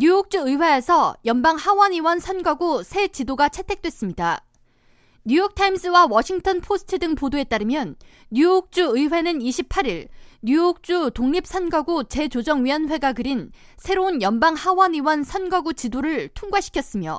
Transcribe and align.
뉴욕주 0.00 0.38
의회에서 0.38 1.14
연방 1.26 1.56
하원의원 1.56 2.20
선거구 2.20 2.82
새 2.84 3.08
지도가 3.08 3.50
채택됐습니다. 3.50 4.42
뉴욕타임스와 5.26 6.06
워싱턴 6.08 6.62
포스트 6.62 6.98
등 6.98 7.14
보도에 7.14 7.44
따르면 7.44 7.96
뉴욕주 8.30 8.92
의회는 8.94 9.40
28일 9.40 10.08
뉴욕주 10.40 11.10
독립선거구 11.12 12.04
재조정위원회가 12.04 13.12
그린 13.12 13.52
새로운 13.76 14.22
연방 14.22 14.54
하원의원 14.54 15.22
선거구 15.22 15.74
지도를 15.74 16.28
통과시켰으며 16.28 17.18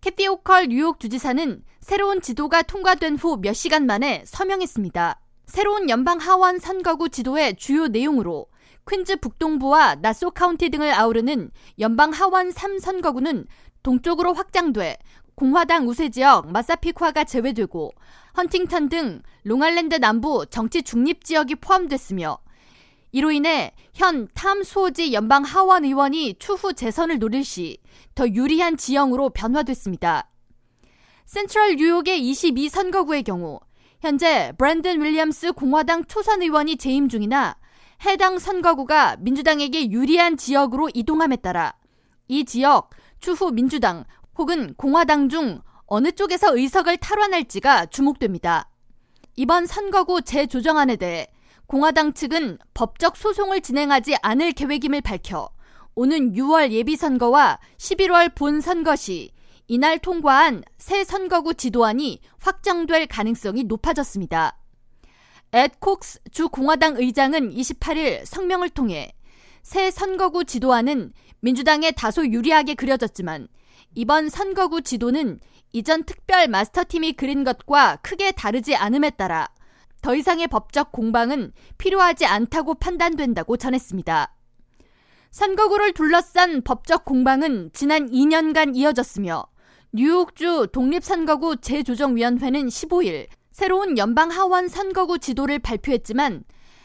캐시 0.00 0.26
호컬 0.26 0.70
뉴욕 0.70 0.98
주지사는 0.98 1.62
새로운 1.78 2.20
지도가 2.20 2.62
통과된 2.62 3.14
후 3.14 3.36
몇 3.36 3.52
시간 3.52 3.86
만에 3.86 4.24
서명했습니다. 4.26 5.20
새로운 5.46 5.88
연방 5.88 6.18
하원 6.18 6.58
선거구 6.58 7.10
지도의 7.10 7.54
주요 7.54 7.86
내용으로 7.86 8.48
퀸즈 8.88 9.16
북동부와 9.16 9.96
나소 9.96 10.30
카운티 10.30 10.70
등을 10.70 10.92
아우르는 10.92 11.50
연방 11.78 12.10
하원 12.10 12.50
3선거구는 12.50 13.46
동쪽으로 13.82 14.34
확장돼 14.34 14.98
공화당 15.34 15.86
우세 15.86 16.08
지역 16.08 16.50
마사피쿠아가 16.50 17.24
제외되고 17.24 17.92
헌팅턴 18.36 18.88
등 18.88 19.22
롱아일랜드 19.44 19.96
남부 19.96 20.46
정치 20.46 20.82
중립 20.82 21.24
지역이 21.24 21.56
포함됐으며 21.56 22.38
이로 23.12 23.30
인해 23.30 23.72
현 23.94 24.28
탐 24.34 24.63
수오지 24.63 25.12
연방 25.12 25.42
하원 25.42 25.84
의원이 25.84 26.36
추후 26.38 26.72
재선을 26.72 27.18
노릴 27.18 27.44
시 27.44 27.78
더 28.18 28.28
유리한 28.28 28.76
지형으로 28.76 29.30
변화됐습니다. 29.30 30.28
센트럴 31.24 31.76
뉴욕의 31.76 32.20
22선거구의 32.20 33.22
경우 33.22 33.60
현재 34.00 34.52
브랜든 34.58 35.00
윌리엄스 35.00 35.52
공화당 35.52 36.04
초선 36.06 36.42
의원이 36.42 36.78
재임 36.78 37.08
중이나 37.08 37.54
해당 38.04 38.38
선거구가 38.38 39.16
민주당에게 39.18 39.90
유리한 39.90 40.36
지역으로 40.36 40.88
이동함에 40.94 41.36
따라 41.36 41.74
이 42.28 42.44
지역 42.44 42.90
추후 43.18 43.50
민주당 43.50 44.04
혹은 44.36 44.74
공화당 44.74 45.28
중 45.28 45.60
어느 45.86 46.12
쪽에서 46.12 46.56
의석을 46.56 46.98
탈환할지가 46.98 47.86
주목됩니다. 47.86 48.70
이번 49.34 49.66
선거구 49.66 50.22
재조정안에 50.22 50.96
대해 50.96 51.26
공화당 51.66 52.12
측은 52.12 52.58
법적 52.74 53.16
소송을 53.16 53.60
진행하지 53.62 54.16
않을 54.22 54.52
계획임을 54.52 55.00
밝혀 55.00 55.48
오는 55.94 56.32
6월 56.32 56.70
예비선거와 56.70 57.58
11월 57.78 58.34
본선거 58.34 58.94
시 58.94 59.32
이날 59.66 59.98
통과한 59.98 60.62
새 60.78 61.04
선거구 61.04 61.54
지도안이 61.54 62.20
확정될 62.40 63.06
가능성이 63.06 63.64
높아졌습니다. 63.64 64.56
앳 65.52 65.80
콕스 65.80 66.20
주 66.30 66.48
공화당 66.48 66.96
의장은 66.96 67.54
28일 67.54 68.24
성명을 68.26 68.68
통해 68.70 69.12
새 69.62 69.90
선거구 69.90 70.44
지도안은 70.44 71.12
민주당에 71.40 71.90
다소 71.92 72.26
유리하게 72.26 72.74
그려졌지만 72.74 73.48
이번 73.94 74.28
선거구 74.28 74.82
지도는 74.82 75.40
이전 75.72 76.04
특별 76.04 76.48
마스터팀이 76.48 77.14
그린 77.14 77.44
것과 77.44 77.96
크게 77.96 78.32
다르지 78.32 78.76
않음에 78.76 79.10
따라 79.10 79.48
더 80.02 80.14
이상의 80.14 80.48
법적 80.48 80.92
공방은 80.92 81.52
필요하지 81.78 82.26
않다고 82.26 82.74
판단된다고 82.74 83.56
전했습니다. 83.56 84.34
선거구를 85.30 85.92
둘러싼 85.92 86.62
법적 86.62 87.04
공방은 87.04 87.70
지난 87.72 88.10
2년간 88.10 88.76
이어졌으며 88.76 89.44
뉴욕주 89.92 90.68
독립선거구 90.72 91.56
재조정위원회는 91.56 92.66
15일 92.66 93.26
새로운 93.58 93.98
연방 93.98 94.30
하원 94.30 94.68
선거구 94.68 95.18
지도를 95.18 95.58
발표했지만 95.58 96.44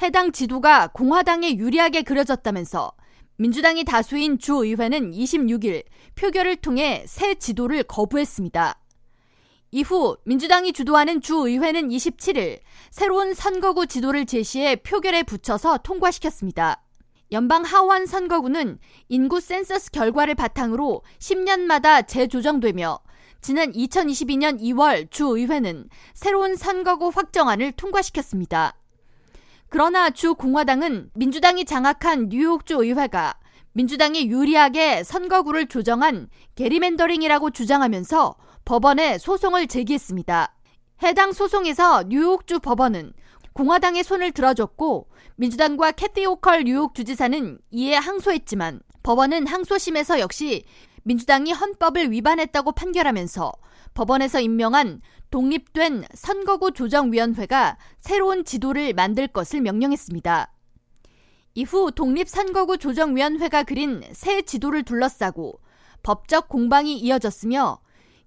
해당 0.00 0.32
지도가 0.32 0.86
공화당에 0.94 1.56
유리하게 1.56 2.00
그려졌다면서 2.00 2.90
민주당이 3.36 3.84
다수인 3.84 4.38
주의회는 4.38 5.10
26일 5.10 5.84
표결을 6.14 6.56
통해 6.56 7.04
새 7.06 7.34
지도를 7.34 7.82
거부했습니다. 7.82 8.80
이후 9.72 10.16
민주당이 10.24 10.72
주도하는 10.72 11.20
주의회는 11.20 11.90
27일 11.90 12.60
새로운 12.90 13.34
선거구 13.34 13.86
지도를 13.86 14.24
제시해 14.24 14.76
표결에 14.76 15.24
붙여서 15.24 15.80
통과시켰습니다. 15.82 16.82
연방 17.32 17.64
하원 17.64 18.06
선거구는 18.06 18.78
인구 19.10 19.38
센서스 19.38 19.90
결과를 19.90 20.34
바탕으로 20.34 21.02
10년마다 21.18 22.08
재조정되며 22.08 23.03
지난 23.44 23.72
2022년 23.72 24.58
2월 24.58 25.10
주의회는 25.10 25.90
새로운 26.14 26.56
선거구 26.56 27.10
확정안을 27.14 27.72
통과시켰습니다. 27.72 28.72
그러나 29.68 30.08
주 30.08 30.34
공화당은 30.34 31.10
민주당이 31.12 31.66
장악한 31.66 32.30
뉴욕주 32.30 32.82
의회가 32.82 33.34
민주당이 33.74 34.30
유리하게 34.30 35.04
선거구를 35.04 35.66
조정한 35.66 36.30
게리맨더링이라고 36.54 37.50
주장하면서 37.50 38.34
법원에 38.64 39.18
소송을 39.18 39.66
제기했습니다. 39.66 40.54
해당 41.02 41.32
소송에서 41.32 42.04
뉴욕주 42.04 42.60
법원은 42.60 43.12
공화당의 43.52 44.04
손을 44.04 44.32
들어줬고 44.32 45.10
민주당과 45.36 45.92
캐티 45.92 46.24
오컬 46.24 46.64
뉴욕 46.64 46.94
주지사는 46.94 47.58
이에 47.72 47.94
항소했지만 47.94 48.80
법원은 49.02 49.46
항소심에서 49.46 50.20
역시 50.20 50.64
민주당이 51.04 51.52
헌법을 51.52 52.10
위반했다고 52.10 52.72
판결하면서 52.72 53.52
법원에서 53.94 54.40
임명한 54.40 55.00
독립된 55.30 56.04
선거구 56.14 56.72
조정위원회가 56.72 57.78
새로운 57.98 58.44
지도를 58.44 58.92
만들 58.92 59.28
것을 59.28 59.60
명령했습니다. 59.60 60.52
이후 61.54 61.92
독립선거구 61.92 62.78
조정위원회가 62.78 63.62
그린 63.62 64.02
새 64.12 64.42
지도를 64.42 64.82
둘러싸고 64.82 65.60
법적 66.02 66.48
공방이 66.48 66.98
이어졌으며 66.98 67.80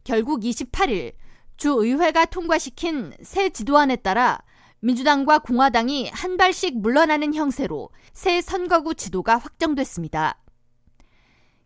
결국 0.03 0.41
28일 0.41 1.13
주의회가 1.57 2.25
통과시킨 2.25 3.13
새 3.21 3.49
지도안에 3.49 3.97
따라 3.97 4.41
민주당과 4.79 5.39
공화당이 5.39 6.09
한 6.13 6.37
발씩 6.37 6.79
물러나는 6.79 7.33
형세로 7.33 7.89
새 8.13 8.41
선거구 8.41 8.95
지도가 8.95 9.37
확정됐습니다. 9.37 10.39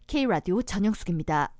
K라디오 0.08 0.62
전영숙입니다. 0.62 1.54